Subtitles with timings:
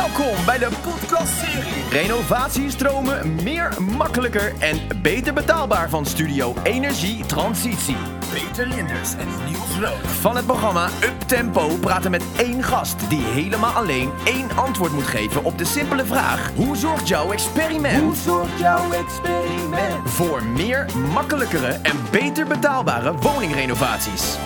[0.00, 7.96] Welkom bij de podcastserie Renovatiestromen meer makkelijker en beter betaalbaar van Studio Energie Transitie.
[8.32, 10.06] Peter Linders en Niels Rood.
[10.20, 15.06] Van het programma Up Tempo praten met één gast die helemaal alleen één antwoord moet
[15.06, 18.02] geven op de simpele vraag: Hoe zorgt jouw experiment?
[18.02, 20.10] Hoe zorgt jouw experiment?
[20.10, 24.36] Voor meer makkelijkere en beter betaalbare woningrenovaties.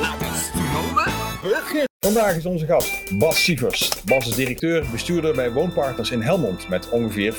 [0.00, 1.90] Laten we stromen beginnen.
[2.04, 4.02] Vandaag is onze gast Bas Sievers.
[4.04, 7.34] Bas is directeur, bestuurder bij Woonpartners in Helmond met ongeveer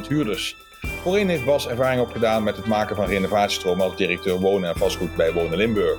[0.00, 0.56] 15.000 huurders.
[0.80, 5.16] Voorheen heeft Bas ervaring opgedaan met het maken van renovatiestromen als directeur wonen en vastgoed
[5.16, 5.98] bij Wonen Limburg.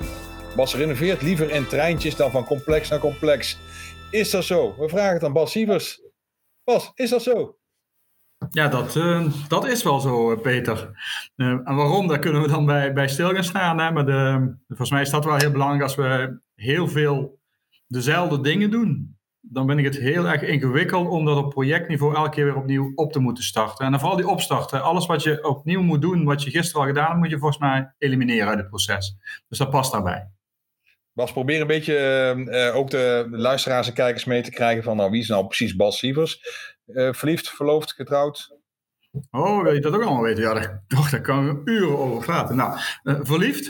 [0.56, 3.60] Bas renoveert liever in treintjes dan van complex naar complex.
[4.12, 4.76] Is dat zo?
[4.78, 6.02] We vragen het aan Bas Sievers.
[6.64, 7.58] Bas, is dat zo?
[8.50, 10.92] Ja, dat, uh, dat is wel zo, eh, Peter.
[11.36, 13.80] Uh, en waarom, daar kunnen we dan bij, bij stil gaan staan.
[13.80, 13.92] Hè?
[13.92, 17.37] Maar de, volgens mij is dat wel heel belangrijk als we heel veel
[17.88, 22.30] dezelfde dingen doen, dan ben ik het heel erg ingewikkeld om dat op projectniveau elke
[22.30, 23.86] keer weer opnieuw op te moeten starten.
[23.86, 24.84] En dan vooral die opstarten.
[24.84, 27.62] Alles wat je opnieuw moet doen, wat je gisteren al gedaan hebt, moet je volgens
[27.62, 29.16] mij elimineren uit het proces.
[29.48, 30.32] Dus dat past daarbij.
[31.14, 35.12] Bas, probeer een beetje uh, ook de luisteraars en kijkers mee te krijgen van nou,
[35.12, 36.42] wie is nou precies Bas Sievers?
[36.88, 38.57] Uh, verliefd, verloofd, getrouwd?
[39.32, 40.44] Oh, wil je dat ook allemaal weten?
[40.44, 42.56] Ja, daar, toch, daar kan ik uren over praten.
[42.56, 43.68] Nou, uh, verliefd.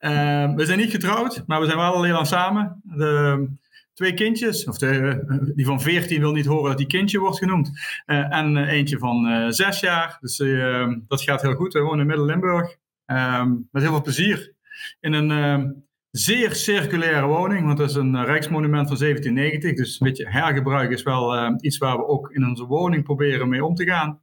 [0.00, 2.80] uh, we zijn niet getrouwd, maar we zijn wel al samen.
[2.82, 3.48] De,
[3.94, 7.70] twee kindjes, of de, die van 14 wil niet horen dat die kindje wordt genoemd.
[8.06, 10.18] En eentje van zes jaar.
[10.20, 10.36] Dus
[11.08, 11.72] dat gaat heel goed.
[11.72, 12.76] We wonen in Middel-Limburg.
[13.06, 14.54] Ehm, met heel veel plezier.
[15.00, 15.85] In een
[16.18, 19.76] zeer circulaire woning, want dat is een rijksmonument van 1790.
[19.76, 23.48] Dus een beetje hergebruik is wel uh, iets waar we ook in onze woning proberen
[23.48, 24.20] mee om te gaan.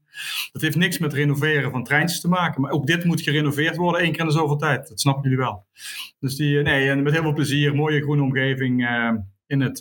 [0.52, 4.02] Dat heeft niks met renoveren van treintjes te maken, maar ook dit moet gerenoveerd worden
[4.02, 4.88] één keer in de zoveel tijd.
[4.88, 5.66] Dat snappen jullie wel.
[6.20, 8.88] Dus die, nee, met heel veel plezier, mooie groene omgeving
[9.48, 9.80] in, het,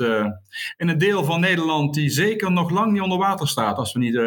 [0.76, 3.98] in het deel van Nederland die zeker nog lang niet onder water staat als we
[3.98, 4.20] niet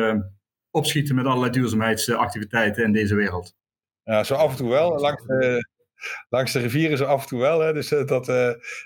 [0.72, 3.56] opschieten met allerlei duurzaamheidsactiviteiten in deze wereld.
[4.04, 5.00] Ja, zo af en toe wel.
[5.00, 5.24] Langs,
[6.30, 7.60] langs de rivieren zo af en toe wel.
[7.60, 7.74] Hè?
[7.74, 8.26] Dus dat, dat,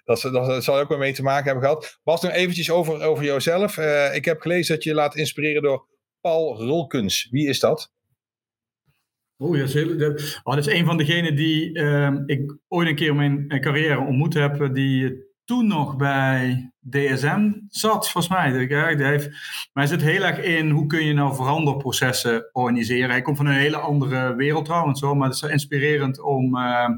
[0.03, 2.00] dat, dat, zal ook wel mee te maken hebben gehad.
[2.03, 3.78] Bas, nog eventjes over, over jouzelf.
[3.78, 5.88] Uh, ik heb gelezen dat je laat inspireren door
[6.22, 7.28] Paul Rulkens.
[7.31, 7.92] Wie is dat?
[9.38, 13.16] Oh, dat is, dat, is een van degenen die uh, ik ooit een keer in
[13.16, 14.69] mijn carrière ontmoet heb.
[14.74, 18.68] Die toen nog bij DSM zat, volgens mij.
[18.68, 19.30] Ja, heeft,
[19.74, 23.10] maar hij zit heel erg in hoe kun je nou veranderprocessen organiseren.
[23.10, 26.90] Hij komt van een hele andere wereld trouwens, hoor, maar het is inspirerend om, uh,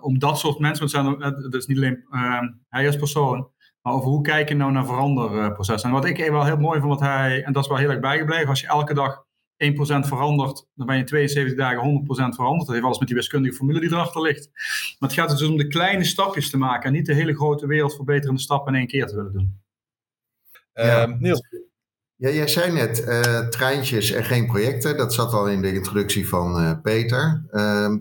[0.00, 3.50] om dat soort mensen, want het is niet alleen uh, hij als persoon,
[3.82, 5.88] maar over hoe kijken nou naar veranderprocessen.
[5.88, 8.00] En wat ik wel heel mooi vond, wat hij, en dat is wel heel erg
[8.00, 9.24] bijgebleven, als je elke dag
[9.72, 12.66] 1% verandert, dan ben je 72 dagen 100% veranderd.
[12.66, 14.50] Dat heeft alles met die wiskundige formule die erachter ligt.
[14.98, 17.66] Maar het gaat dus om de kleine stapjes te maken en niet de hele grote
[17.66, 19.62] wereldverbeterende stappen in één keer te willen doen.
[20.72, 21.08] Ja.
[21.08, 21.48] Uh, Niels?
[22.16, 24.96] Ja, jij zei net uh, treintjes en geen projecten.
[24.96, 27.44] Dat zat al in de introductie van uh, Peter.
[27.50, 27.94] Uh,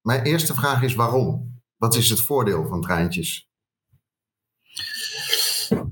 [0.00, 1.60] mijn eerste vraag is waarom?
[1.76, 3.49] Wat is het voordeel van treintjes?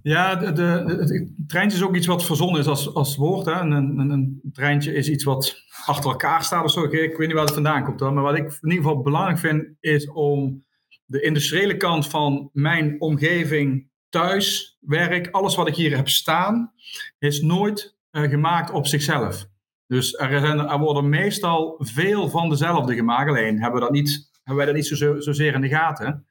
[0.09, 3.47] Ja, de, de, treintje is ook iets wat verzonnen is als, als woord.
[3.47, 3.53] Hè.
[3.53, 6.85] Een, een, treintje is iets wat achter elkaar staat of zo.
[6.85, 8.01] Ik, weet niet waar het vandaan komt.
[8.01, 10.65] Maar wat ik in ieder geval belangrijk vind, is om
[11.05, 16.73] de industriële kant van mijn omgeving, thuis, werk, alles wat ik hier heb staan,
[17.19, 19.47] is nooit uh, gemaakt op zichzelf.
[19.87, 23.29] Dus er, zijn, er worden meestal veel van dezelfde gemaakt.
[23.29, 26.27] Alleen hebben, we dat niet, hebben wij dat niet zo, zozeer in de gaten.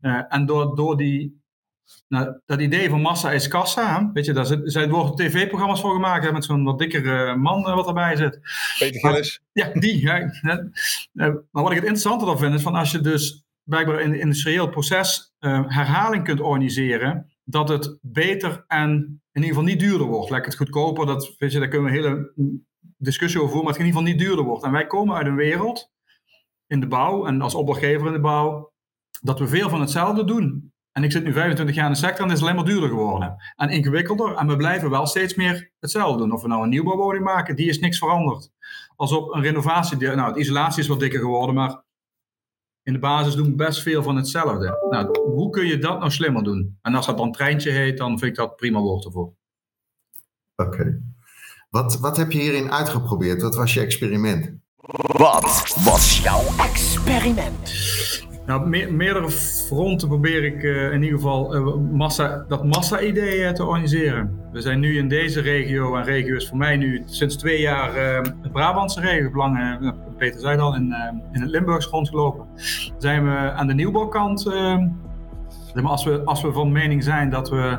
[0.00, 1.42] Uh, en door, door die
[2.08, 6.24] nou, dat idee van massa is kassa, weet je, daar zijn worden tv-programma's voor gemaakt,
[6.24, 8.40] hè, met zo'n wat dikkere man uh, wat erbij zit.
[8.78, 9.42] Peter Gillis.
[9.52, 10.00] Ja, die.
[10.00, 10.30] Ja,
[11.12, 14.20] maar wat ik het interessanter dan vind, is van als je dus blijkbaar in het
[14.20, 18.90] industrieel proces uh, herhaling kunt organiseren, dat het beter en
[19.32, 20.30] in ieder geval niet duurder wordt.
[20.30, 22.32] Lekker het goedkoper, dat, weet je, daar kunnen we een hele
[22.96, 24.64] discussie over voeren, maar het in ieder geval niet duurder wordt.
[24.64, 25.90] En wij komen uit een wereld
[26.66, 28.72] in de bouw en als opdrachtgever in de bouw,
[29.20, 30.72] dat we veel van hetzelfde doen.
[30.96, 32.88] En ik zit nu 25 jaar in de sector en het is alleen maar duurder
[32.88, 33.36] geworden.
[33.56, 34.34] En ingewikkelder.
[34.36, 36.32] En we blijven wel steeds meer hetzelfde doen.
[36.32, 38.50] Of we nou een nieuwbouwwoning maken, die is niks veranderd.
[38.96, 41.82] Als op een renovatie, nou, de isolatie is wat dikker geworden, maar
[42.82, 44.86] in de basis doen we best veel van hetzelfde.
[44.90, 46.78] Nou, hoe kun je dat nou slimmer doen?
[46.82, 49.34] En als dat dan treintje heet, dan vind ik dat prima woord ervoor.
[50.56, 51.02] Oké.
[51.70, 53.42] Wat, wat heb je hierin uitgeprobeerd?
[53.42, 54.52] Wat was je experiment?
[55.16, 58.32] Wat was jouw experiment?
[58.46, 63.64] Nou, meerdere fronten probeer ik uh, in ieder geval uh, massa, dat massa-idee uh, te
[63.64, 64.40] organiseren.
[64.52, 67.92] We zijn nu in deze regio, en regio is voor mij nu sinds twee jaar
[68.42, 69.30] de Brabantse regio,
[70.18, 70.94] Peter zei al, in,
[71.32, 72.46] in het Limburgs rondgelopen.
[72.98, 74.46] Zijn we aan de nieuwbouwkant,
[75.82, 77.78] als, we, als we van mening zijn dat we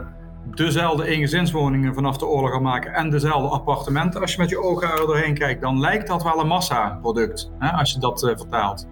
[0.55, 4.91] dezelfde eengezinswoningen vanaf de oorlog gaan maken en dezelfde appartementen, als je met je ogen
[4.91, 8.87] er doorheen kijkt, dan lijkt dat wel een massaproduct, als je dat vertaalt.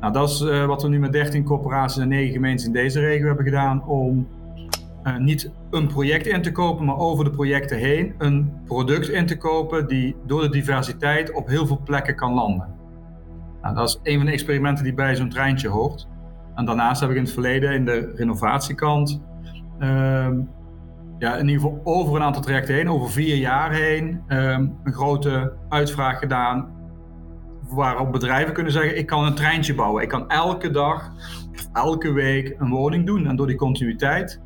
[0.00, 3.00] Nou, dat is uh, wat we nu met 13 corporaties en 9 gemeenten in deze
[3.00, 4.28] regio hebben gedaan om
[5.04, 9.26] uh, niet een project in te kopen, maar over de projecten heen een product in
[9.26, 12.68] te kopen die door de diversiteit op heel veel plekken kan landen.
[13.62, 16.08] Nou, dat is een van de experimenten die bij zo'n treintje hoort.
[16.54, 19.20] En daarnaast heb ik in het verleden in de renovatiekant
[19.78, 20.28] uh,
[21.18, 24.92] ja, in ieder geval over een aantal trajecten heen, over vier jaar heen, um, een
[24.92, 26.68] grote uitvraag gedaan.
[27.70, 30.02] Waarop bedrijven kunnen zeggen: ik kan een treintje bouwen.
[30.02, 31.12] Ik kan elke dag
[31.72, 33.26] elke week een woning doen.
[33.26, 34.40] En door die continuïteit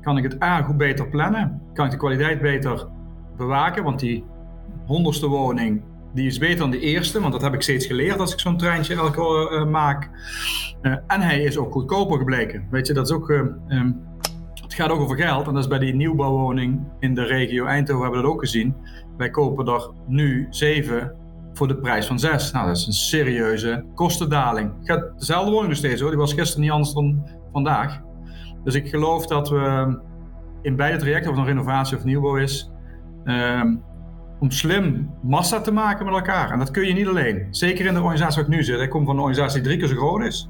[0.00, 1.62] kan ik het A goed beter plannen.
[1.72, 2.86] Kan ik de kwaliteit beter
[3.36, 3.84] bewaken.
[3.84, 4.24] Want die
[4.86, 5.82] honderdste woning
[6.14, 7.20] die is beter dan de eerste.
[7.20, 10.10] Want dat heb ik steeds geleerd als ik zo'n treintje elke uh, maak.
[10.82, 12.66] Uh, en hij is ook goedkoper gebleken.
[12.70, 13.28] Weet je, dat is ook.
[13.30, 13.38] Uh,
[13.68, 14.06] um,
[14.62, 15.46] het gaat ook over geld.
[15.46, 18.74] En dat is bij die nieuwbouwwoning in de regio Eindhoven hebben we dat ook gezien.
[19.16, 21.12] Wij kopen er nu zeven
[21.58, 22.52] voor de prijs van zes.
[22.52, 24.72] Nou, dat is een serieuze kostendaling.
[24.82, 26.10] Gaat dezelfde woning nog steeds hoor.
[26.10, 28.00] Die was gisteren niet anders dan vandaag.
[28.64, 29.98] Dus ik geloof dat we
[30.62, 32.70] in beide trajecten, of het een renovatie of nieuwbouw is,
[33.24, 33.64] uh,
[34.40, 36.50] om slim massa te maken met elkaar.
[36.50, 37.46] En dat kun je niet alleen.
[37.50, 38.80] Zeker in de organisatie waar ik nu zit.
[38.80, 40.48] Ik kom van een organisatie die drie keer zo groot is.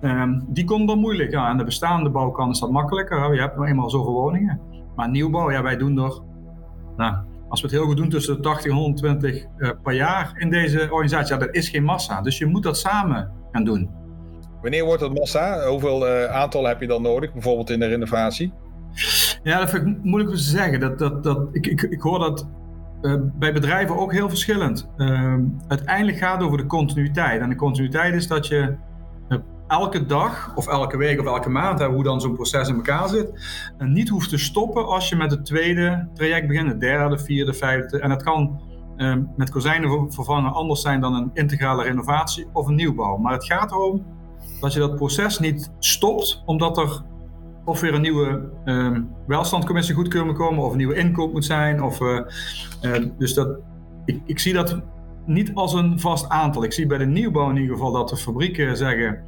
[0.00, 1.30] Um, die komt dan moeilijk.
[1.30, 3.34] Ja, aan de bestaande bouwkant is dat makkelijker.
[3.34, 4.60] Je hebt nou eenmaal zoveel woningen.
[4.96, 6.20] Maar nieuwbouw, ja, wij doen er,
[6.96, 7.16] nou,
[7.52, 10.50] als we het heel goed doen, tussen de 80 en 120 uh, per jaar in
[10.50, 11.34] deze organisatie.
[11.34, 12.20] Ja, dat is geen massa.
[12.20, 13.90] Dus je moet dat samen gaan doen.
[14.62, 15.68] Wanneer wordt het massa?
[15.68, 18.52] Hoeveel uh, aantal heb je dan nodig, bijvoorbeeld in de renovatie?
[19.42, 20.80] Ja, dat vind ik moeilijk om te zeggen.
[20.80, 22.48] Dat, dat, dat, ik, ik, ik hoor dat
[23.02, 24.88] uh, bij bedrijven ook heel verschillend.
[24.96, 25.34] Uh,
[25.68, 27.40] uiteindelijk gaat het over de continuïteit.
[27.40, 28.74] En de continuïteit is dat je
[29.72, 33.08] elke dag of elke week of elke maand, hè, hoe dan zo'n proces in elkaar
[33.08, 33.32] zit,
[33.78, 37.98] niet hoeft te stoppen als je met het tweede traject begint, het derde, vierde, vijfde.
[37.98, 38.60] En dat kan
[38.96, 43.16] ehm, met kozijnen vervangen anders zijn dan een integrale renovatie of een nieuwbouw.
[43.16, 44.04] Maar het gaat erom
[44.60, 47.02] dat je dat proces niet stopt omdat er
[47.64, 51.82] of weer een nieuwe um, welstandcommissie goedkeur moet komen, of een nieuwe inkoop moet zijn.
[51.82, 52.20] Of, uh,
[52.82, 53.58] uh, dus dat,
[54.04, 54.80] ik, ik, zie dat
[55.26, 56.64] niet als een vast aantal.
[56.64, 59.24] Ik zie bij de nieuwbouw in ieder geval dat de fabrieken zeggen.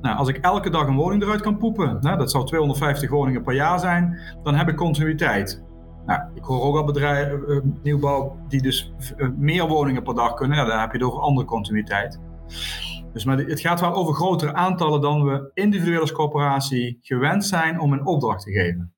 [0.00, 3.42] Nou, als ik elke dag een woning eruit kan poepen, nou, dat zou 250 woningen
[3.42, 5.62] per jaar zijn, dan heb ik continuïteit.
[6.06, 8.92] Nou, ik hoor ook al bedrijven, uh, nieuwbouw, die dus
[9.36, 10.56] meer woningen per dag kunnen.
[10.56, 12.20] Ja, dan heb je het over andere continuïteit.
[13.12, 17.80] Dus maar het gaat wel over grotere aantallen dan we individueel als corporatie gewend zijn
[17.80, 18.94] om een opdracht te geven.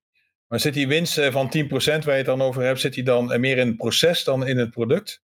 [0.48, 3.40] Maar zit die winst van 10% waar je het dan over hebt, zit die dan
[3.40, 5.21] meer in het proces dan in het product?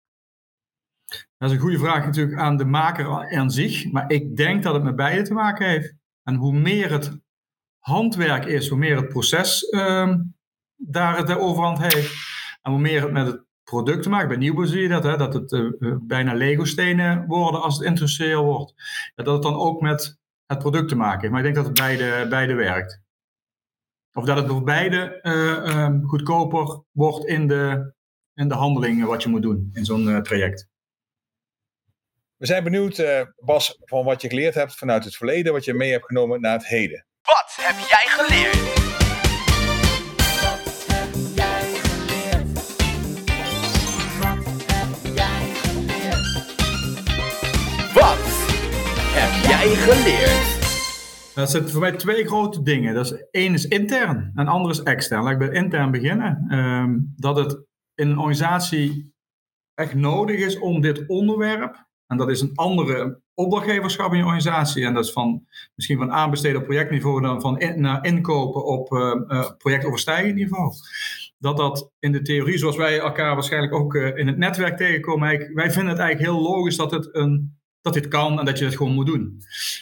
[1.44, 3.92] Dat is een goede vraag natuurlijk aan de maker aan zich.
[3.92, 5.94] Maar ik denk dat het met beide te maken heeft.
[6.24, 7.20] En hoe meer het
[7.80, 10.14] handwerk is, hoe meer het proces uh,
[10.76, 12.14] daar de overhand heeft.
[12.62, 14.28] En hoe meer het met het producten maken.
[14.28, 18.44] Bij nieuwbouw zie je dat, hè, dat het uh, bijna Lego-stenen worden als het industrieel
[18.44, 18.74] wordt.
[19.16, 21.32] Ja, dat het dan ook met het product te maken heeft.
[21.32, 23.02] Maar ik denk dat het beide, beide werkt.
[24.14, 25.20] Of dat het door beide
[25.78, 27.94] um, goedkoper wordt in de,
[28.34, 30.72] in de handelingen wat je moet doen in zo'n traject.
[32.44, 33.04] We zijn benieuwd,
[33.40, 36.54] Bas, van wat je geleerd hebt vanuit het verleden, wat je mee hebt genomen naar
[36.54, 37.06] het heden.
[37.22, 38.82] Wat heb jij geleerd?
[49.50, 50.62] jij geleerd?
[51.36, 52.94] Dat zijn voor mij twee grote dingen.
[52.94, 55.24] Dat is, één is intern en ander is extern.
[55.24, 56.58] Laat ik bij intern beginnen.
[56.58, 57.52] Um, dat het
[57.96, 59.14] in een organisatie
[59.74, 64.86] echt nodig is om dit onderwerp, en dat is een andere opdrachtgeverschap in je organisatie,
[64.86, 69.50] en dat is van misschien van aanbesteden op projectniveau dan van naar inkopen op uh,
[69.58, 70.72] projectoverstijgend niveau.
[71.38, 75.28] Dat dat in de theorie, zoals wij elkaar waarschijnlijk ook uh, in het netwerk tegenkomen,
[75.54, 78.66] wij vinden het eigenlijk heel logisch dat het een dat dit kan en dat je
[78.66, 79.36] het gewoon moet doen.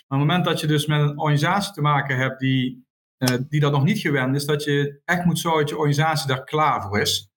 [0.07, 2.85] Maar op het moment dat je dus met een organisatie te maken hebt die,
[3.49, 6.43] die dat nog niet gewend is, dat je echt moet zorgen dat je organisatie daar
[6.43, 7.29] klaar voor is.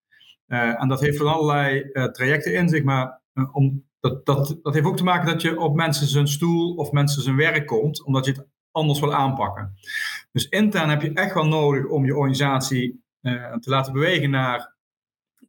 [0.47, 3.21] En dat heeft van allerlei trajecten in zich, maar
[3.53, 4.27] om, dat,
[4.63, 7.67] dat, heeft ook te maken dat je op mensen zijn stoel of mensen zijn werk
[7.67, 9.75] komt, omdat je het anders wil aanpakken.
[10.33, 13.03] Dus intern heb je echt wel nodig om je organisatie
[13.61, 14.75] te laten bewegen naar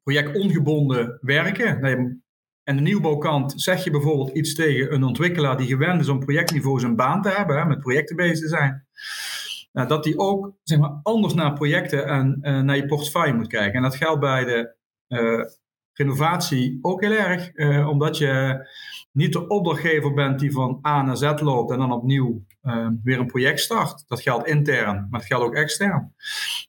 [0.03, 1.81] projectongebonden werken.
[2.63, 6.79] En de nieuwbouwkant zeg je bijvoorbeeld iets tegen een ontwikkelaar die gewend is om projectniveau
[6.79, 8.88] zijn baan te hebben, hè, met projecten bezig te zijn.
[9.71, 13.47] Nou, dat die ook zeg maar, anders naar projecten en uh, naar je portefeuille moet
[13.47, 13.74] kijken.
[13.74, 14.75] En dat geldt bij de
[15.07, 15.45] uh,
[15.97, 17.51] renovatie ook heel erg,
[17.87, 18.65] omdat je
[19.11, 22.45] niet de opdrachtgever bent die van A naar Z loopt en dan opnieuw
[23.03, 24.03] weer een project start.
[24.07, 26.13] Dat geldt intern, maar dat geldt ook extern.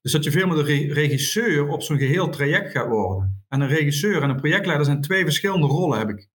[0.03, 3.45] Dus dat je veel meer de regisseur op zo'n geheel traject gaat worden.
[3.49, 6.29] En een regisseur en een projectleider zijn twee verschillende rollen, heb ik.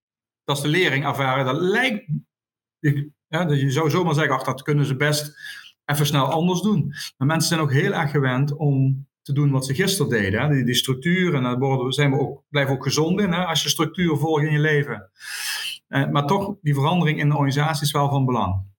[0.43, 1.45] Dat is de lering ervaren.
[1.45, 2.09] Dat lijkt.
[3.27, 5.39] Ja, je zou zomaar zeggen, ach, dat kunnen ze best
[5.85, 6.93] even snel anders doen.
[7.17, 10.41] Maar mensen zijn ook heel erg gewend om te doen wat ze gisteren deden.
[10.41, 10.49] Hè?
[10.49, 13.45] Die, die structuur, en daar zijn we ook, blijven ook gezond in, hè?
[13.45, 15.11] als je structuur volgt in je leven.
[15.87, 18.69] Eh, maar toch, die verandering in de organisatie is wel van belang.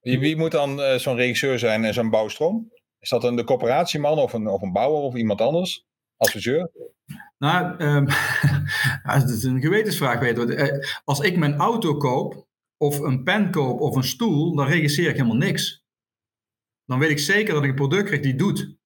[0.00, 2.70] Wie, wie moet dan uh, zo'n regisseur zijn en zo'n bouwstroom?
[2.98, 5.86] Is dat een de coöperatieman of een, of een bouwer of iemand anders?
[6.16, 6.70] Adviseur?
[7.38, 8.06] Nou, um,
[9.04, 10.20] dat is een gewetensvraag.
[10.20, 14.66] Weet eh, Als ik mijn auto koop, of een pen koop, of een stoel, dan
[14.66, 15.84] regisseer ik helemaal niks.
[16.84, 18.76] Dan weet ik zeker dat ik een product krijg die doet.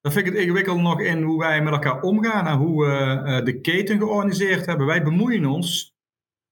[0.00, 3.22] Dan vind ik het ingewikkeld nog in hoe wij met elkaar omgaan en hoe we
[3.24, 4.86] uh, de keten georganiseerd hebben.
[4.86, 5.94] Wij bemoeien ons,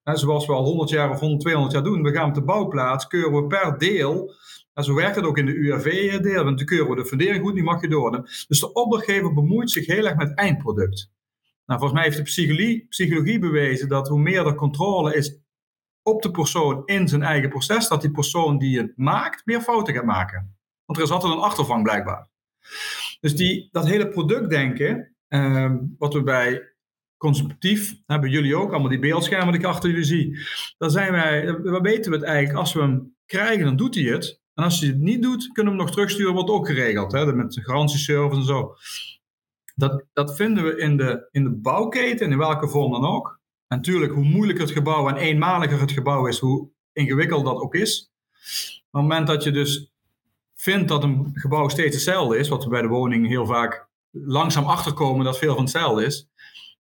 [0.02, 2.02] zoals we al 100 jaar of 100, 200 jaar doen.
[2.02, 4.34] We gaan op de bouwplaats, keuren we per deel
[4.78, 7.62] en zo werkt het ook in de UAV-deel, want de keuren de fundering goed, die
[7.62, 8.28] mag je door.
[8.48, 11.10] Dus de opdrachtgever bemoeit zich heel erg met het eindproduct.
[11.66, 15.38] Nou, volgens mij heeft de psychologie, psychologie bewezen dat hoe meer er controle is
[16.02, 19.94] op de persoon in zijn eigen proces, dat die persoon die het maakt meer fouten
[19.94, 20.56] gaat maken.
[20.84, 22.28] Want er is altijd een achtervang blijkbaar.
[23.20, 26.72] Dus die, dat hele productdenken, eh, wat we bij
[27.16, 30.38] consumptief hebben jullie ook allemaal die beeldschermen die ik achter jullie zie.
[30.78, 34.04] Dan zijn wij, we weten we het eigenlijk, als we hem krijgen, dan doet hij
[34.04, 34.40] het.
[34.54, 37.12] En als je het niet doet, kunnen we hem nog terugsturen, wordt ook geregeld.
[37.12, 37.32] Hè?
[37.34, 38.74] Met garantieservice en zo.
[39.74, 43.40] Dat, dat vinden we in de, in de bouwketen, in welke vorm dan ook.
[43.66, 47.74] En natuurlijk, hoe moeilijker het gebouw en eenmaliger het gebouw is, hoe ingewikkeld dat ook
[47.74, 48.12] is.
[48.76, 49.92] Op het moment dat je dus
[50.60, 54.64] vindt dat een gebouw steeds hetzelfde is, wat we bij de woning heel vaak langzaam
[54.64, 56.28] achterkomen dat veel van hetzelfde is.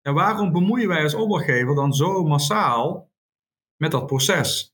[0.00, 3.10] Ja, waarom bemoeien wij als opdrachtgever dan zo massaal
[3.76, 4.72] met dat proces?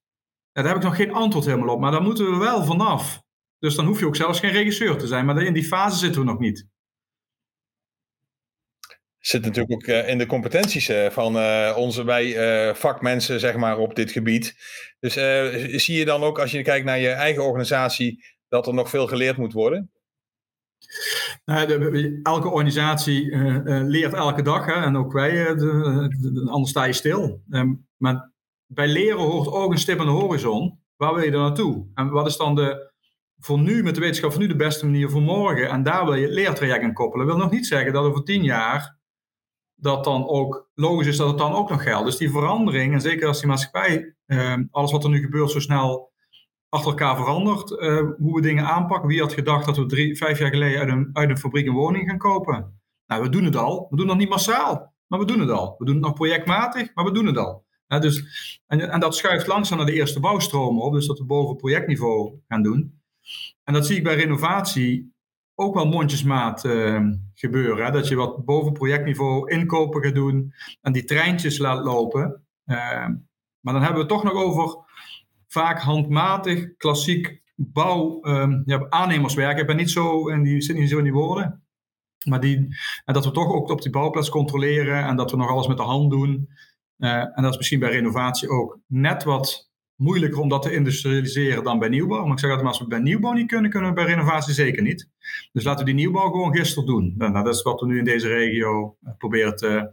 [0.52, 3.22] daar heb ik nog geen antwoord helemaal op, maar daar moeten we wel vanaf.
[3.58, 6.20] Dus dan hoef je ook zelfs geen regisseur te zijn, maar in die fase zitten
[6.20, 6.66] we nog niet.
[9.18, 13.78] Zit natuurlijk ook eh, in de competenties eh, van uh, onze wij vakmensen, zeg maar,
[13.78, 14.56] op dit gebied.
[14.98, 15.12] Dus
[15.84, 19.06] zie je dan ook, als je kijkt naar je eigen organisatie, dat er nog veel
[19.06, 19.90] geleerd moet worden?
[21.44, 27.42] Nou, elke organisatie leert elke dag, hè, en ook wij, de, anders sta je stil.
[27.50, 28.32] Ehm, maar
[28.66, 30.78] bij leren hoort ook een stip aan de horizon.
[30.96, 31.86] Waar wil je er naartoe?
[31.94, 32.92] En wat is dan de,
[33.38, 35.68] voor nu, met de wetenschap van nu, de beste manier voor morgen?
[35.68, 37.26] En daar wil je het leertraject aan koppelen.
[37.26, 38.98] Wil nog niet zeggen dat over tien jaar
[39.74, 42.04] dat dan ook logisch is dat het dan ook nog geldt.
[42.04, 45.60] Dus die verandering, en zeker als die maatschappij, eh, alles wat er nu gebeurt, zo
[45.60, 46.09] snel
[46.70, 49.08] achter elkaar verandert, eh, hoe we dingen aanpakken.
[49.08, 51.72] Wie had gedacht dat we drie, vijf jaar geleden uit een, uit een fabriek een
[51.72, 52.80] woning gaan kopen?
[53.06, 53.86] Nou, we doen het al.
[53.90, 55.74] We doen het niet massaal, maar we doen het al.
[55.78, 57.64] We doen het nog projectmatig, maar we doen het al
[57.98, 58.24] dus,
[58.66, 62.40] en, en, dat schuift langzaam naar de eerste bouwstromen op, dus dat we boven projectniveau
[62.48, 63.00] gaan doen.
[63.64, 65.12] En dat zie ik bij renovatie
[65.54, 67.84] ook wel mondjesmaat uh, gebeuren.
[67.84, 67.90] Hè?
[67.90, 72.44] Dat je wat boven projectniveau inkopen gaat doen en die treintjes laat lopen.
[72.66, 72.76] Uh,
[73.60, 74.78] maar dan hebben we het toch nog over
[75.50, 79.58] vaak handmatig, klassiek bouw, uh, ja, aannemerswerk.
[79.58, 81.62] Ik ben niet zo, en die zit niet zo in die woorden.
[82.28, 82.56] Maar die,
[83.04, 85.76] en dat we toch ook op die bouwplaats controleren en dat we nog alles met
[85.76, 86.48] de hand doen.
[86.96, 91.64] Eh, en dat is misschien bij renovatie ook net wat moeilijker om dat te industrialiseren
[91.64, 92.22] dan bij nieuwbouw.
[92.22, 94.54] Maar ik zeg altijd, maar als we bij nieuwbouw niet kunnen, kunnen we bij renovatie
[94.54, 95.08] zeker niet.
[95.52, 97.14] Dus laten we die nieuwbouw gewoon gisteren doen.
[97.16, 99.92] Nou, dat is wat we nu in deze regio eh, proberen te,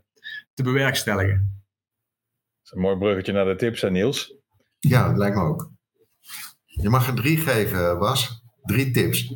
[0.53, 1.61] te bewerkstelligen.
[2.57, 4.36] Dat is een mooi bruggetje naar de tips, hè Niels?
[4.87, 5.71] Ja, dat lijkt me ook.
[6.65, 8.43] Je mag er drie geven, Bas.
[8.63, 9.33] Drie tips.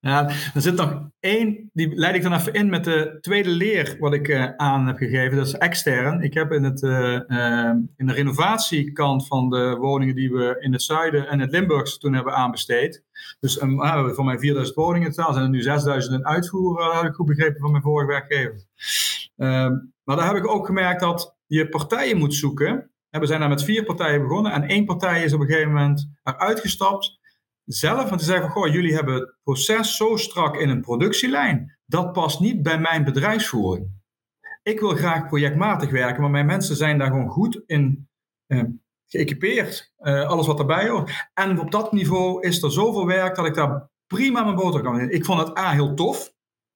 [0.00, 3.96] Ja, er zit nog één, die leid ik dan even in met de tweede leer
[3.98, 5.36] wat ik uh, aan heb gegeven.
[5.36, 6.20] Dat is extern.
[6.22, 10.72] Ik heb in, het, uh, uh, in de renovatiekant van de woningen die we in
[10.72, 13.04] het zuiden en het Limburgse toen hebben aanbesteed.
[13.40, 13.56] Dus
[14.14, 17.14] van mijn 4000 woningen in totaal, zijn er nu 6000 in uitvoer, dat heb ik
[17.14, 18.64] goed begrepen van mijn vorige werkgever.
[19.36, 19.72] Ehm,
[20.04, 22.90] maar daar heb ik ook gemerkt dat je partijen moet zoeken.
[23.20, 26.10] We zijn daar met vier partijen begonnen en één partij is op een gegeven moment
[26.22, 27.20] eruit gestapt
[27.64, 31.78] zelf, want te zeggen van, goh, jullie hebben het proces zo strak in een productielijn.
[31.86, 33.90] Dat past niet bij mijn bedrijfsvoering.
[34.62, 38.08] Ik wil graag projectmatig werken, maar mijn mensen zijn daar gewoon goed in
[38.46, 38.62] eh,
[39.06, 39.92] geëquipeerd.
[39.98, 41.28] Uh, alles wat erbij hoort.
[41.34, 44.98] En op dat niveau is er zoveel werk dat ik daar prima mijn boter kan
[44.98, 45.10] doen.
[45.10, 46.32] Ik vond het A heel tof.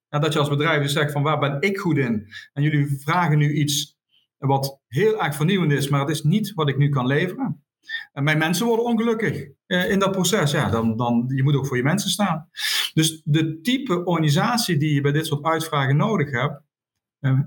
[0.08, 2.28] dat je als bedrijf dus zegt van waar ben ik goed in?
[2.52, 3.95] En jullie vragen nu iets
[4.38, 7.64] wat heel erg vernieuwend is, maar het is niet wat ik nu kan leveren.
[8.12, 10.50] En mijn mensen worden ongelukkig uh, in dat proces.
[10.50, 12.48] Ja, dan, dan, je moet ook voor je mensen staan.
[12.94, 16.64] Dus de type organisatie die je bij dit soort uitvragen nodig hebt,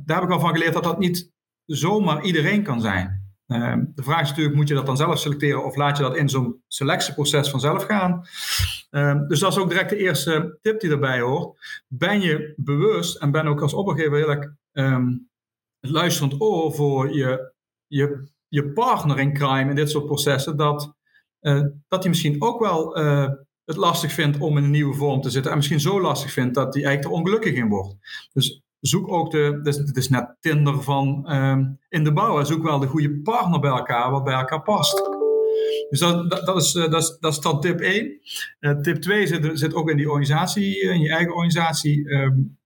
[0.05, 1.31] daar heb ik al van geleerd dat dat niet
[1.65, 3.27] zomaar iedereen kan zijn.
[3.47, 6.15] Ehm, de vraag is natuurlijk, moet je dat dan zelf selecteren of laat je dat
[6.15, 8.25] in zo'n selectieproces vanzelf gaan?
[8.89, 11.83] Ehm, dus dat is ook direct de eerste tip die erbij hoort.
[11.87, 14.55] Ben je bewust en ben ook als opdrachtgever heel
[14.85, 15.29] um,
[15.79, 17.53] luisterend oor voor je,
[17.87, 20.93] je, je partner in crime in dit soort processen, dat,
[21.41, 23.29] uh, dat hij misschien ook wel uh,
[23.65, 26.55] het lastig vindt om in een nieuwe vorm te zitten en misschien zo lastig vindt
[26.55, 27.95] dat hij eigenlijk er ongelukkig in wordt.
[28.33, 32.79] Dus zoek ook de, het is net Tinder van um, in de bouw, zoek wel
[32.79, 35.09] de goede partner bij elkaar, wat bij elkaar past.
[35.89, 38.19] Dus dat, dat, is, uh, dat, is, dat is dan tip 1.
[38.59, 42.09] Uh, tip 2 zit, zit ook in die organisatie, in je eigen organisatie.
[42.09, 42.57] Um,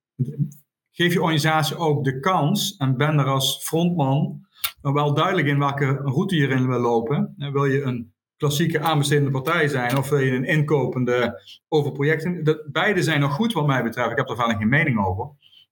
[0.95, 4.47] geef je organisatie ook de kans en ben er als frontman
[4.81, 7.33] wel duidelijk in welke route je erin wil lopen.
[7.37, 12.43] En wil je een klassieke aanbestedende partij zijn of wil je een inkopende over projecten?
[12.43, 14.11] Dat, beide zijn nog goed wat mij betreft.
[14.11, 15.29] Ik heb er verder geen mening over.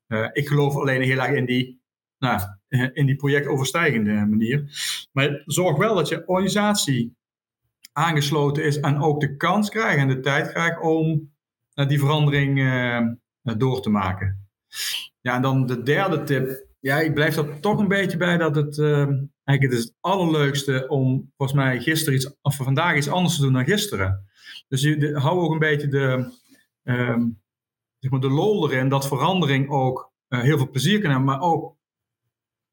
[0.07, 1.81] Uh, ik geloof alleen heel erg in die,
[2.17, 2.41] nou,
[2.93, 4.69] in die projectoverstijgende manier.
[5.11, 7.15] Maar zorg wel dat je organisatie
[7.93, 11.31] aangesloten is en ook de kans krijgt en de tijd krijgt om
[11.73, 12.59] die verandering
[13.41, 14.49] door te maken.
[15.21, 16.65] Ja, en dan de derde tip.
[16.79, 18.79] Ja, ik blijf er toch een beetje bij dat het
[19.51, 23.41] eigenlijk het is het allerleukste om volgens mij gisteren iets, of vandaag iets anders te
[23.41, 24.25] doen dan gisteren.
[24.67, 26.31] Dus je, hou ook een beetje de,
[26.83, 27.41] um,
[27.99, 31.41] zeg maar de lol erin dat verandering ook uh, heel veel plezier kan hebben, maar
[31.41, 31.75] ook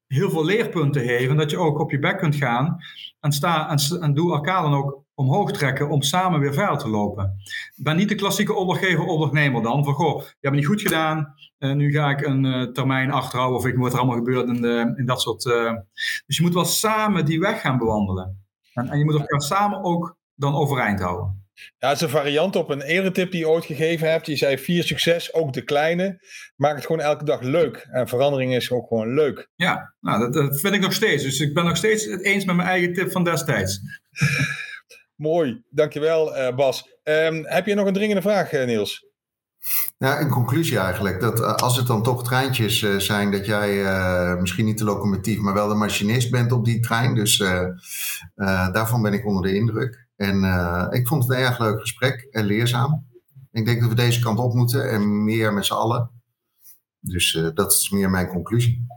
[0.07, 1.29] heel veel leerpunten heeft.
[1.29, 2.77] En dat je ook op je bek kunt gaan
[3.19, 6.89] en, sta, en, en doe elkaar dan ook omhoog trekken om samen weer verder te
[6.89, 7.41] lopen.
[7.75, 9.83] Ben niet de klassieke opdrachtgever-ondernemer dan.
[9.83, 13.59] Van goh, je hebt niet goed gedaan, uh, nu ga ik een uh, termijn achterhouden
[13.59, 15.45] of ik moet er allemaal gebeurd in, de, in dat soort...
[15.45, 15.73] Uh,
[16.25, 18.45] dus je moet wel samen die weg gaan bewandelen.
[18.73, 21.47] En, en je moet elkaar samen ook dan overeind houden.
[21.77, 24.25] Ja, het is een variant op een eerdere tip die je ooit gegeven hebt.
[24.25, 26.19] Je zei vier succes, ook de kleine.
[26.55, 27.87] Maak het gewoon elke dag leuk.
[27.91, 29.49] En verandering is ook gewoon leuk.
[29.55, 31.23] Ja, nou, dat, dat vind ik nog steeds.
[31.23, 33.79] Dus ik ben nog steeds het eens met mijn eigen tip van destijds.
[35.19, 36.89] Mooi, dankjewel uh, Bas.
[37.03, 39.05] Um, heb je nog een dringende vraag, uh, Niels?
[39.97, 41.21] Ja, in conclusie eigenlijk.
[41.21, 43.83] Dat uh, als het dan toch treintjes zijn, dat jij
[44.35, 47.15] misschien niet de locomotief, maar wel de machinist bent op die trein.
[47.15, 47.37] Dus
[48.71, 50.07] daarvan ben ik onder de indruk.
[50.15, 50.43] En
[50.91, 53.07] ik vond het een erg leuk gesprek en leerzaam.
[53.51, 56.11] Ik denk dat we deze kant op moeten en meer met z'n allen.
[56.99, 58.87] Dus dat is meer mijn conclusie.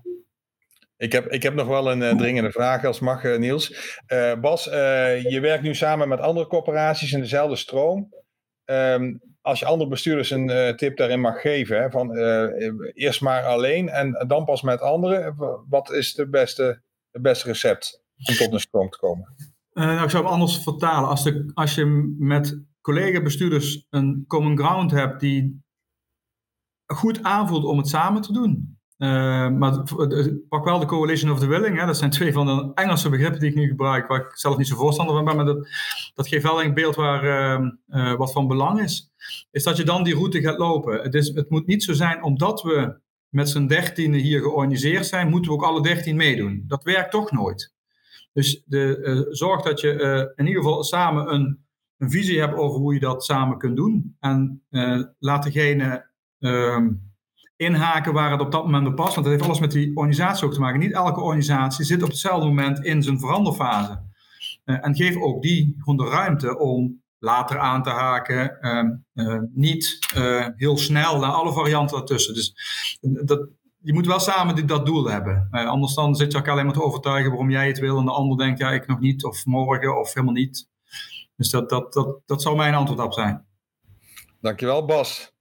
[1.03, 3.99] Ik heb, ik heb nog wel een uh, dringende vraag, als mag, uh, Niels.
[4.09, 8.15] Uh, Bas, je werkt nu samen met andere corporaties in dezelfde stroom.
[8.65, 12.17] Um, als je andere bestuurders een tip daarin mag geven, hè, van
[12.93, 15.35] eerst maar alleen en dan pas met anderen.
[15.69, 19.35] Wat is de beste, het beste recept om tot een stroom te komen?
[19.73, 21.09] nou, ik zou het anders vertalen.
[21.09, 25.63] Als, de, als je met collega-bestuurders een common ground hebt die
[26.87, 29.83] goed aanvoelt om het samen te doen, uh, maar
[30.49, 31.79] pak wel de Coalition of the Willing.
[31.79, 31.87] Hè.
[31.87, 34.67] Dat zijn twee van de Engelse begrippen die ik nu gebruik, waar ik zelf niet
[34.67, 35.37] zo voorstander van ben.
[35.37, 35.69] Maar dat,
[36.15, 39.13] dat geeft wel een beeld waar uh, uh, wat van belang is.
[39.51, 41.01] Is dat je dan die route gaat lopen.
[41.01, 45.29] Het, is, het moet niet zo zijn omdat we met z'n dertiende hier georganiseerd zijn,
[45.29, 46.65] moeten we ook alle dertien meedoen.
[46.67, 47.75] Dat werkt toch nooit.
[48.33, 51.65] Dus de, zorg dat je in ieder geval samen een,
[51.99, 54.17] een, visie hebt over hoe je dat samen kunt doen.
[54.21, 54.63] En
[55.19, 56.11] laat degene.
[56.39, 56.89] Ehm,
[57.65, 59.15] inhaken waar het op dat moment op past.
[59.15, 60.81] Want dat heeft alles met die organisatie ook te maken.
[60.81, 64.03] Niet elke organisatie zit op hetzelfde moment in zijn veranderfase.
[64.65, 68.59] Uh, en geef ook die gewoon de ruimte om later aan te haken.
[68.61, 72.35] Uh, uh, niet eh, heel snel naar alle varianten ertussen.
[72.35, 72.55] Dus
[73.01, 73.49] dat,
[73.79, 75.49] je moet wel samen dat doel hebben.
[75.51, 77.99] anders dan zit je elkaar alleen maar te overtuigen waarom jij het wil.
[77.99, 79.25] En de ander denkt, ja, ik nog niet.
[79.25, 80.69] Of morgen of helemaal niet.
[81.37, 83.47] Dus dat, dat, dat, dat zou mijn antwoord op zijn.
[84.41, 85.32] Dankjewel Bas.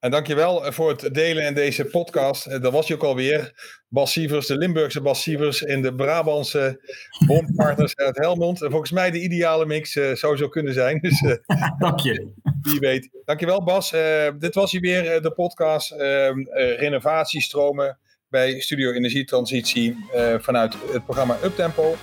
[0.00, 2.46] En dankjewel voor het delen in deze podcast.
[2.46, 3.52] Eh, dat was je ook alweer.
[3.88, 6.94] Bas Sievers, de Limburgse Bas Sievers in de Brabantse
[7.26, 8.62] bondpartners uit Helmond.
[8.62, 10.98] En volgens mij de ideale mix uh, zou zo kunnen zijn.
[11.06, 11.34] Dus, uh,
[11.78, 12.32] Dank je.
[12.62, 13.10] Wie weet.
[13.24, 13.92] Dankjewel Bas.
[13.92, 19.96] Uh, dit was hier weer de podcast ehm, Renovatiestromen bij Studio Energietransitie
[20.38, 21.96] vanuit het programma Uptempo.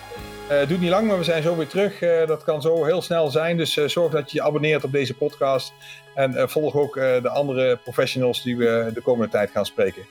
[0.47, 1.99] Het doet niet lang, maar we zijn zo weer terug.
[2.27, 3.57] Dat kan zo heel snel zijn.
[3.57, 5.73] Dus zorg dat je je abonneert op deze podcast.
[6.15, 10.05] En volg ook de andere professionals die we de komende tijd gaan spreken.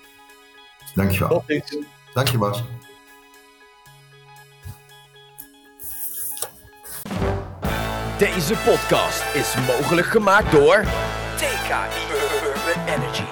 [0.94, 1.28] Dankjewel.
[1.28, 1.86] Tot ziens.
[2.14, 2.62] Dank je, Bas.
[8.18, 10.84] Deze podcast is mogelijk gemaakt door
[11.36, 13.31] TKI Urban Energy.